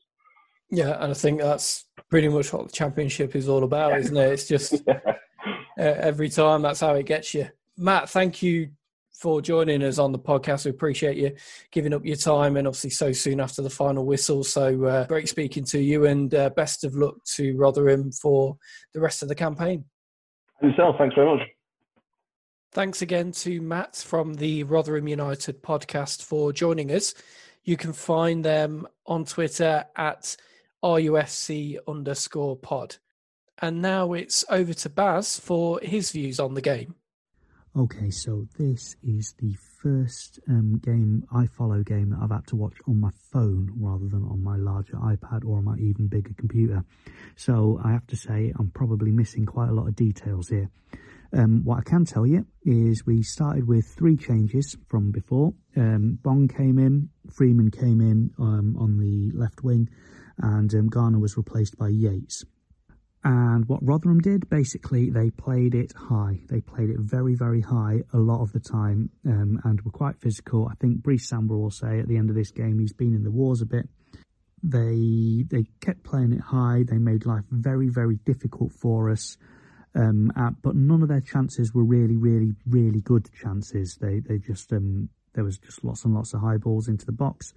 Yeah, 0.69 0.97
and 1.01 1.11
I 1.11 1.13
think 1.13 1.39
that's 1.39 1.85
pretty 2.09 2.27
much 2.27 2.51
what 2.51 2.67
the 2.67 2.73
championship 2.73 3.35
is 3.35 3.47
all 3.47 3.63
about, 3.63 3.97
isn't 3.99 4.17
it? 4.17 4.33
It's 4.33 4.47
just 4.47 4.83
yeah. 4.87 4.99
every 5.77 6.29
time 6.29 6.61
that's 6.61 6.81
how 6.81 6.93
it 6.95 7.05
gets 7.05 7.33
you. 7.33 7.47
Matt, 7.77 8.09
thank 8.09 8.41
you 8.41 8.69
for 9.13 9.41
joining 9.41 9.83
us 9.83 9.97
on 9.97 10.11
the 10.11 10.19
podcast. 10.19 10.65
We 10.65 10.71
appreciate 10.71 11.17
you 11.17 11.35
giving 11.71 11.93
up 11.93 12.05
your 12.05 12.17
time 12.17 12.57
and 12.57 12.67
obviously 12.67 12.91
so 12.91 13.11
soon 13.11 13.39
after 13.39 13.61
the 13.61 13.69
final 13.69 14.05
whistle. 14.05 14.43
So 14.43 14.83
uh, 14.85 15.05
great 15.05 15.29
speaking 15.29 15.63
to 15.65 15.79
you 15.79 16.05
and 16.05 16.33
uh, 16.33 16.49
best 16.51 16.83
of 16.83 16.95
luck 16.95 17.15
to 17.35 17.55
Rotherham 17.55 18.11
for 18.11 18.57
the 18.93 18.99
rest 18.99 19.23
of 19.23 19.29
the 19.29 19.35
campaign. 19.35 19.85
And 20.61 20.71
yourself, 20.71 20.95
thanks 20.97 21.15
very 21.15 21.35
much. 21.35 21.47
Thanks 22.71 23.01
again 23.01 23.31
to 23.31 23.61
Matt 23.61 23.95
from 23.95 24.35
the 24.35 24.63
Rotherham 24.63 25.07
United 25.07 25.63
podcast 25.63 26.21
for 26.21 26.51
joining 26.51 26.91
us. 26.91 27.13
You 27.63 27.77
can 27.77 27.93
find 27.93 28.43
them 28.43 28.87
on 29.05 29.25
Twitter 29.25 29.85
at 29.95 30.35
RUFC 30.83 31.77
underscore 31.87 32.57
pod. 32.57 32.97
And 33.59 33.81
now 33.81 34.13
it's 34.13 34.45
over 34.49 34.73
to 34.73 34.89
Baz 34.89 35.39
for 35.39 35.79
his 35.81 36.11
views 36.11 36.39
on 36.39 36.53
the 36.53 36.61
game. 36.61 36.95
Okay, 37.75 38.09
so 38.09 38.47
this 38.57 38.95
is 39.03 39.35
the 39.39 39.55
first 39.81 40.39
um, 40.49 40.79
game 40.83 41.23
follow 41.55 41.83
game 41.83 42.09
that 42.09 42.19
I've 42.21 42.31
had 42.31 42.47
to 42.47 42.55
watch 42.55 42.75
on 42.87 42.99
my 42.99 43.11
phone 43.31 43.71
rather 43.77 44.07
than 44.07 44.23
on 44.23 44.43
my 44.43 44.57
larger 44.57 44.97
iPad 44.97 45.45
or 45.45 45.61
my 45.61 45.77
even 45.77 46.07
bigger 46.07 46.33
computer. 46.37 46.83
So 47.35 47.79
I 47.83 47.91
have 47.91 48.07
to 48.07 48.15
say 48.15 48.51
I'm 48.57 48.71
probably 48.71 49.11
missing 49.11 49.45
quite 49.45 49.69
a 49.69 49.73
lot 49.73 49.87
of 49.87 49.95
details 49.95 50.49
here. 50.49 50.69
Um, 51.33 51.63
what 51.63 51.79
I 51.79 51.81
can 51.81 52.05
tell 52.05 52.25
you 52.25 52.45
is 52.63 53.05
we 53.05 53.21
started 53.21 53.67
with 53.67 53.85
three 53.85 54.17
changes 54.17 54.75
from 54.87 55.11
before. 55.11 55.53
Um, 55.75 56.19
Bong 56.21 56.47
came 56.47 56.79
in, 56.79 57.09
Freeman 57.29 57.71
came 57.71 58.01
in 58.01 58.31
um, 58.39 58.75
on 58.79 58.97
the 58.97 59.31
left 59.37 59.63
wing, 59.63 59.89
and 60.39 60.73
um, 60.73 60.87
Garner 60.87 61.19
was 61.19 61.37
replaced 61.37 61.77
by 61.77 61.89
Yates. 61.89 62.43
And 63.23 63.67
what 63.67 63.85
Rotherham 63.85 64.19
did, 64.19 64.49
basically, 64.49 65.09
they 65.09 65.31
played 65.31 65.75
it 65.75 65.91
high. 65.93 66.39
They 66.49 66.61
played 66.61 66.89
it 66.89 66.99
very, 66.99 67.35
very 67.35 67.59
high 67.59 68.03
a 68.13 68.17
lot 68.17 68.41
of 68.41 68.53
the 68.53 68.59
time 68.59 69.09
um, 69.25 69.59
and 69.65 69.81
were 69.81 69.91
quite 69.91 70.21
physical. 70.21 70.67
I 70.71 70.75
think 70.75 71.03
Brice 71.03 71.27
Samba 71.27 71.57
will 71.57 71.71
say 71.71 71.99
at 71.99 72.07
the 72.07 72.15
end 72.15 72.29
of 72.29 72.37
this 72.37 72.51
game 72.51 72.79
he's 72.79 72.93
been 72.93 73.13
in 73.13 73.23
the 73.23 73.31
wars 73.31 73.61
a 73.61 73.65
bit. 73.65 73.89
They 74.63 75.43
they 75.49 75.65
kept 75.81 76.03
playing 76.03 76.33
it 76.33 76.41
high. 76.41 76.83
They 76.87 76.97
made 76.97 77.25
life 77.25 77.43
very, 77.51 77.89
very 77.89 78.17
difficult 78.25 78.71
for 78.71 79.09
us. 79.09 79.37
Um, 79.97 80.31
at, 80.35 80.61
but 80.61 80.75
none 80.75 81.01
of 81.01 81.09
their 81.09 81.21
chances 81.21 81.73
were 81.73 81.83
really, 81.83 82.17
really, 82.17 82.53
really 82.67 83.01
good 83.01 83.29
chances. 83.33 83.97
They 83.99 84.19
they 84.19 84.37
just 84.37 84.71
um, 84.71 85.09
there 85.33 85.43
was 85.43 85.57
just 85.57 85.83
lots 85.83 86.05
and 86.05 86.13
lots 86.13 86.33
of 86.33 86.41
high 86.41 86.57
balls 86.57 86.87
into 86.87 87.05
the 87.05 87.11
box 87.11 87.53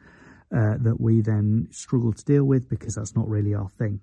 uh, 0.56 0.76
that 0.80 0.96
we 0.98 1.20
then 1.20 1.68
struggled 1.70 2.16
to 2.16 2.24
deal 2.24 2.44
with 2.44 2.68
because 2.68 2.94
that's 2.94 3.14
not 3.14 3.28
really 3.28 3.54
our 3.54 3.68
thing. 3.68 4.00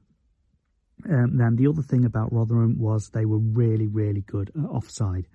Um, 1.09 1.37
then 1.37 1.55
the 1.55 1.67
other 1.67 1.81
thing 1.81 2.05
about 2.05 2.33
Rotherham 2.33 2.79
was 2.79 3.09
they 3.09 3.25
were 3.25 3.39
really, 3.39 3.87
really 3.87 4.21
good 4.21 4.49
at 4.49 4.69
offside. 4.69 5.27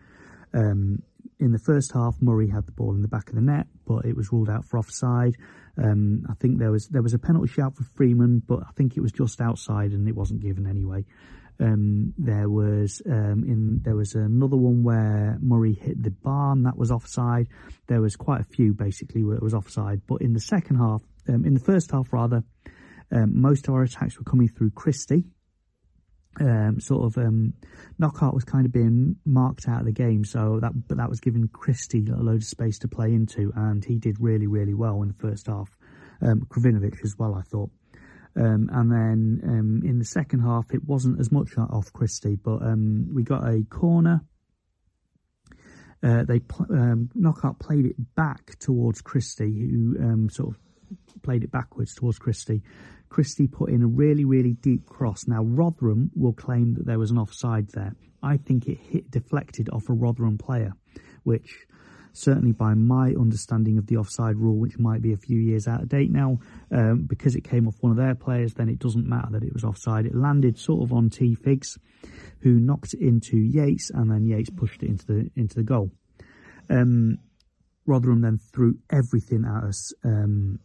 Um, 0.55 1.03
in 1.39 1.53
the 1.53 1.59
first 1.59 1.93
half, 1.93 2.17
Murray 2.21 2.49
had 2.49 2.67
the 2.67 2.73
ball 2.73 2.95
in 2.95 3.03
the 3.03 3.09
back 3.09 3.29
of 3.29 3.35
the 3.35 3.41
net, 3.41 3.67
but 3.87 4.05
it 4.05 4.17
was 4.17 4.33
ruled 4.33 4.51
out 4.51 4.65
for 4.65 4.79
offside. 4.79 5.37
Um, 5.77 6.25
I 6.29 6.35
think 6.35 6.59
there 6.59 6.71
was 6.71 6.89
there 6.89 7.03
was 7.03 7.15
a 7.15 7.19
penalty 7.19 7.49
shout 7.49 7.77
for 7.77 7.85
Freeman, 7.97 8.43
but 8.47 8.61
I 8.61 8.71
think 8.77 8.97
it 8.97 9.01
was 9.01 9.13
just 9.13 9.41
outside 9.41 9.93
and 9.93 10.09
it 10.09 10.15
wasn't 10.15 10.43
given 10.43 10.67
anyway. 10.67 11.05
Um, 11.61 12.15
there 12.19 12.49
was 12.49 13.03
um, 13.07 13.45
in 13.47 13.81
there 13.83 13.95
was 13.95 14.15
another 14.15 14.57
one 14.57 14.83
where 14.83 15.39
Murray 15.41 15.75
hit 15.75 16.03
the 16.03 16.11
bar 16.11 16.53
and 16.53 16.67
that 16.67 16.77
was 16.77 16.91
offside. 16.91 17.49
There 17.87 18.01
was 18.01 18.17
quite 18.17 18.41
a 18.41 18.45
few 18.45 18.73
basically 18.75 19.23
where 19.23 19.37
it 19.37 19.43
was 19.43 19.55
offside, 19.55 20.03
but 20.07 20.23
in 20.23 20.33
the 20.33 20.41
second 20.41 20.77
half, 20.77 21.03
um, 21.29 21.45
in 21.45 21.55
the 21.55 21.61
first 21.61 21.91
half 21.93 22.13
rather, 22.13 22.43
um, 23.11 23.41
most 23.41 23.69
of 23.69 23.75
our 23.75 23.83
attacks 23.83 24.19
were 24.19 24.25
coming 24.25 24.49
through 24.49 24.71
Christie 24.71 25.25
um, 26.41 26.81
sort 26.81 27.05
of 27.05 27.19
um, 27.19 27.53
Knockaert 27.99 28.35
was 28.35 28.45
kind 28.45 28.65
of 28.65 28.73
being 28.73 29.17
marked 29.25 29.69
out 29.69 29.81
of 29.81 29.87
the 29.87 29.93
game, 29.93 30.25
so 30.25 30.59
that 30.61 30.73
but 30.89 30.97
that 30.97 31.11
was 31.11 31.21
giving 31.21 31.49
Christie 31.49 32.05
a 32.09 32.17
load 32.17 32.37
of 32.37 32.45
space 32.45 32.79
to 32.81 32.89
play 32.89 33.13
into, 33.13 33.53
and 33.55 33.85
he 33.85 33.99
did 33.99 34.17
really 34.21 34.47
really 34.47 34.75
well 34.75 35.03
in 35.03 35.09
the 35.09 35.15
first 35.15 35.47
half. 35.47 35.77
Um, 36.23 36.47
Krovinovic 36.49 37.05
as 37.05 37.17
well, 37.19 37.35
I 37.35 37.43
thought. 37.43 37.71
Um, 38.35 38.71
and 38.73 38.91
then 38.91 39.41
um, 39.45 39.83
in 39.85 39.99
the 39.99 40.05
second 40.05 40.41
half, 40.41 40.73
it 40.73 40.85
wasn't 40.85 41.21
as 41.21 41.31
much 41.31 41.57
off 41.59 41.93
Christie, 41.93 42.37
but 42.37 42.63
um, 42.63 43.15
we 43.15 43.23
got 43.23 43.47
a 43.47 43.63
corner. 43.65 44.23
Uh, 46.03 46.25
they 46.25 46.41
pl- 46.41 46.67
um, 46.71 47.11
Knockaert 47.15 47.59
played 47.59 47.87
it 47.87 48.15
back 48.15 48.59
towards 48.59 49.01
Christie, 49.03 49.69
who 49.71 49.97
um, 50.01 50.29
sort 50.31 50.55
of 50.55 50.59
played 51.23 51.45
it 51.45 51.53
backwards 51.53 51.95
towards 51.95 52.19
Christie, 52.19 52.63
Christie 53.09 53.47
put 53.47 53.71
in 53.71 53.83
a 53.83 53.87
really, 53.87 54.25
really 54.25 54.55
deep 54.55 54.87
cross. 54.87 55.27
Now, 55.29 55.45
Rotherham 55.45 56.11
will 56.15 56.33
claim 56.33 56.75
that 56.75 56.87
there 56.87 56.99
was 56.99 57.11
an 57.11 57.19
offside 57.19 57.69
there. 57.69 57.95
I 58.23 58.39
think 58.39 58.67
it 58.67 58.79
hit 58.79 59.11
deflected 59.11 59.69
off 59.71 59.89
a 59.89 59.93
Rotherham 59.93 60.39
player, 60.39 60.73
which 61.23 61.67
certainly 62.13 62.53
by 62.53 62.75
my 62.75 63.15
understanding 63.19 63.79
of 63.79 63.87
the 63.87 63.97
offside 63.97 64.37
rule, 64.37 64.57
which 64.57 64.79
might 64.79 65.03
be 65.03 65.13
a 65.13 65.17
few 65.17 65.39
years 65.39 65.67
out 65.67 65.83
of 65.83 65.89
date 65.89 66.11
now, 66.11 66.39
um, 66.71 67.07
because 67.07 67.35
it 67.37 67.43
came 67.43 67.67
off 67.67 67.77
one 67.81 67.93
of 67.93 67.99
their 67.99 68.15
players, 68.15 68.55
then 68.55 68.69
it 68.69 68.79
doesn't 68.79 69.07
matter 69.07 69.29
that 69.33 69.45
it 69.45 69.53
was 69.53 69.65
offside. 69.65 70.07
It 70.07 70.15
landed 70.15 70.59
sort 70.59 70.83
of 70.83 70.93
on 70.93 71.11
T 71.11 71.35
Figs, 71.35 71.79
who 72.41 72.59
knocked 72.59 72.95
into 72.95 73.37
Yates, 73.37 73.91
and 73.91 74.11
then 74.11 74.27
Yates 74.27 74.51
pushed 74.51 74.83
it 74.83 74.89
into 74.89 75.07
the 75.07 75.31
into 75.37 75.55
the 75.57 75.63
goal. 75.63 75.91
Um, 76.71 77.19
Rotherham 77.87 78.21
then 78.21 78.39
threw 78.39 78.79
everything 78.91 79.45
at 79.45 79.65
us. 79.65 79.93
Um, 80.05 80.61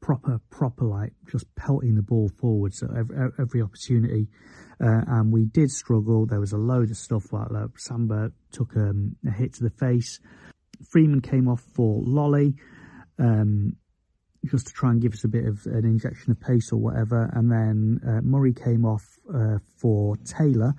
proper, 0.00 0.40
proper 0.50 0.84
like 0.84 1.12
just 1.30 1.46
pelting 1.56 1.94
the 1.94 2.02
ball 2.02 2.30
forward. 2.40 2.74
So 2.74 2.88
every, 2.96 3.16
every 3.38 3.62
opportunity, 3.62 4.28
uh, 4.80 5.02
and 5.06 5.32
we 5.32 5.44
did 5.46 5.70
struggle. 5.70 6.26
There 6.26 6.40
was 6.40 6.52
a 6.52 6.58
load 6.58 6.90
of 6.90 6.96
stuff 6.96 7.32
like 7.32 7.48
that. 7.48 7.70
Samba 7.76 8.32
took 8.52 8.76
um, 8.76 9.16
a 9.26 9.30
hit 9.30 9.54
to 9.54 9.64
the 9.64 9.70
face. 9.70 10.20
Freeman 10.90 11.20
came 11.20 11.48
off 11.48 11.62
for 11.74 12.02
Lolley 12.02 12.54
um, 13.18 13.76
just 14.44 14.66
to 14.68 14.72
try 14.72 14.90
and 14.90 15.00
give 15.00 15.14
us 15.14 15.24
a 15.24 15.28
bit 15.28 15.46
of 15.46 15.64
an 15.66 15.84
injection 15.84 16.30
of 16.30 16.40
pace 16.40 16.70
or 16.72 16.76
whatever. 16.76 17.30
And 17.34 17.50
then 17.50 18.00
uh, 18.06 18.20
Murray 18.22 18.52
came 18.52 18.84
off 18.84 19.04
uh, 19.34 19.58
for 19.80 20.16
Taylor. 20.18 20.74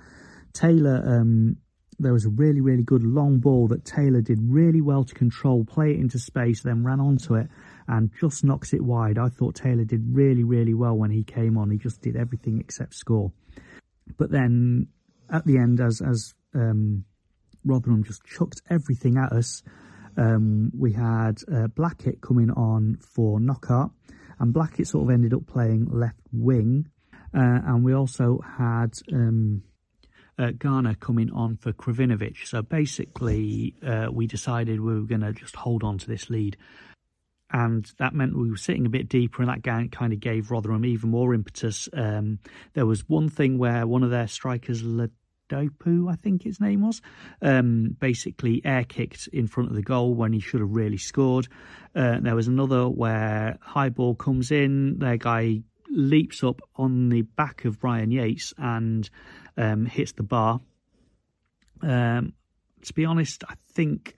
Taylor 0.52 1.02
um, 1.04 1.56
there 1.98 2.12
was 2.12 2.24
a 2.24 2.30
really, 2.30 2.60
really 2.60 2.84
good 2.84 3.02
long 3.02 3.38
ball 3.38 3.68
that 3.68 3.84
Taylor 3.84 4.20
did 4.20 4.38
really 4.40 4.80
well 4.80 5.04
to 5.04 5.14
control, 5.14 5.64
play 5.64 5.90
it 5.90 5.98
into 5.98 6.18
space, 6.18 6.62
then 6.62 6.84
ran 6.84 7.00
onto 7.00 7.34
it 7.34 7.48
and 7.88 8.10
just 8.20 8.44
knocks 8.44 8.74
it 8.74 8.82
wide. 8.82 9.18
I 9.18 9.28
thought 9.28 9.54
Taylor 9.56 9.84
did 9.84 10.04
really, 10.14 10.44
really 10.44 10.74
well 10.74 10.94
when 10.94 11.10
he 11.10 11.24
came 11.24 11.56
on. 11.56 11.70
He 11.70 11.78
just 11.78 12.02
did 12.02 12.16
everything 12.16 12.60
except 12.60 12.94
score. 12.94 13.32
But 14.18 14.30
then 14.30 14.88
at 15.30 15.44
the 15.46 15.56
end, 15.56 15.80
as 15.80 16.00
as 16.00 16.34
um, 16.54 17.04
Rotherham 17.64 18.04
just 18.04 18.24
chucked 18.24 18.60
everything 18.68 19.16
at 19.16 19.32
us, 19.32 19.62
um, 20.16 20.70
we 20.78 20.92
had 20.92 21.38
uh, 21.52 21.68
Blackett 21.68 22.20
coming 22.20 22.50
on 22.50 22.98
for 23.00 23.40
Knockaert, 23.40 23.90
and 24.38 24.52
Blackett 24.52 24.86
sort 24.86 25.04
of 25.04 25.10
ended 25.10 25.32
up 25.32 25.46
playing 25.46 25.88
left 25.90 26.20
wing, 26.30 26.88
uh, 27.34 27.60
and 27.66 27.84
we 27.84 27.94
also 27.94 28.40
had. 28.58 28.92
Um, 29.12 29.62
uh, 30.40 30.52
Garner 30.56 30.94
coming 30.94 31.32
on 31.32 31.56
for 31.56 31.72
Krovinovic. 31.72 32.46
So 32.46 32.62
basically, 32.62 33.74
uh, 33.84 34.06
we 34.12 34.28
decided 34.28 34.80
we 34.80 34.94
were 34.94 35.06
going 35.06 35.22
to 35.22 35.32
just 35.32 35.56
hold 35.56 35.82
on 35.82 35.98
to 35.98 36.06
this 36.06 36.30
lead 36.30 36.56
and 37.50 37.90
that 37.98 38.14
meant 38.14 38.36
we 38.36 38.50
were 38.50 38.56
sitting 38.56 38.86
a 38.86 38.90
bit 38.90 39.08
deeper, 39.08 39.42
and 39.42 39.50
that 39.50 39.90
kind 39.90 40.12
of 40.12 40.20
gave 40.20 40.50
Rotherham 40.50 40.84
even 40.84 41.10
more 41.10 41.34
impetus. 41.34 41.88
Um, 41.92 42.38
there 42.74 42.86
was 42.86 43.08
one 43.08 43.28
thing 43.28 43.58
where 43.58 43.86
one 43.86 44.02
of 44.02 44.10
their 44.10 44.28
strikers, 44.28 44.82
Ladapo, 44.82 46.12
I 46.12 46.16
think 46.16 46.42
his 46.42 46.60
name 46.60 46.82
was, 46.82 47.00
um, 47.40 47.96
basically 47.98 48.60
air 48.64 48.84
kicked 48.84 49.28
in 49.32 49.46
front 49.46 49.70
of 49.70 49.76
the 49.76 49.82
goal 49.82 50.14
when 50.14 50.32
he 50.32 50.40
should 50.40 50.60
have 50.60 50.74
really 50.74 50.98
scored. 50.98 51.48
Uh, 51.94 52.18
there 52.20 52.36
was 52.36 52.48
another 52.48 52.88
where 52.88 53.58
high 53.62 53.88
ball 53.88 54.14
comes 54.14 54.50
in, 54.50 54.98
their 54.98 55.16
guy 55.16 55.62
leaps 55.90 56.44
up 56.44 56.60
on 56.76 57.08
the 57.08 57.22
back 57.22 57.64
of 57.64 57.82
Ryan 57.82 58.10
Yates 58.10 58.52
and 58.58 59.08
um, 59.56 59.86
hits 59.86 60.12
the 60.12 60.22
bar. 60.22 60.60
Um, 61.82 62.34
to 62.82 62.92
be 62.92 63.04
honest, 63.04 63.44
I 63.48 63.54
think 63.72 64.16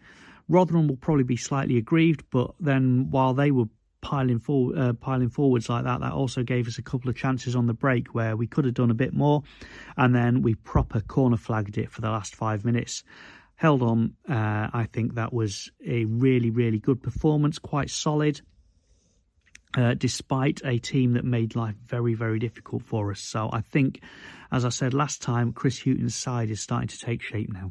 Rotherham 0.50 0.88
will 0.88 0.96
probably 0.96 1.22
be 1.22 1.36
slightly 1.36 1.76
aggrieved, 1.78 2.24
but 2.32 2.54
then 2.58 3.08
while 3.10 3.34
they 3.34 3.52
were 3.52 3.66
piling 4.00 4.40
forward, 4.40 4.76
uh, 4.76 4.92
piling 4.94 5.28
forwards 5.28 5.68
like 5.68 5.84
that, 5.84 6.00
that 6.00 6.12
also 6.12 6.42
gave 6.42 6.66
us 6.66 6.76
a 6.76 6.82
couple 6.82 7.08
of 7.08 7.14
chances 7.14 7.54
on 7.54 7.66
the 7.66 7.72
break 7.72 8.16
where 8.16 8.36
we 8.36 8.48
could 8.48 8.64
have 8.64 8.74
done 8.74 8.90
a 8.90 8.94
bit 8.94 9.14
more, 9.14 9.44
and 9.96 10.12
then 10.12 10.42
we 10.42 10.56
proper 10.56 11.00
corner 11.00 11.36
flagged 11.36 11.78
it 11.78 11.92
for 11.92 12.00
the 12.00 12.10
last 12.10 12.34
five 12.34 12.64
minutes. 12.64 13.04
Held 13.54 13.80
on. 13.80 14.16
Uh, 14.28 14.68
I 14.72 14.88
think 14.92 15.14
that 15.14 15.32
was 15.32 15.70
a 15.86 16.04
really, 16.06 16.50
really 16.50 16.80
good 16.80 17.00
performance, 17.00 17.60
quite 17.60 17.90
solid. 17.90 18.40
Uh, 19.76 19.94
despite 19.94 20.60
a 20.64 20.78
team 20.78 21.12
that 21.12 21.24
made 21.24 21.54
life 21.54 21.76
very, 21.86 22.14
very 22.14 22.40
difficult 22.40 22.82
for 22.82 23.12
us. 23.12 23.20
So 23.20 23.50
I 23.52 23.60
think, 23.60 24.00
as 24.50 24.64
I 24.64 24.70
said 24.70 24.94
last 24.94 25.22
time, 25.22 25.52
Chris 25.52 25.78
Hughton's 25.78 26.16
side 26.16 26.50
is 26.50 26.60
starting 26.60 26.88
to 26.88 26.98
take 26.98 27.22
shape 27.22 27.52
now. 27.52 27.70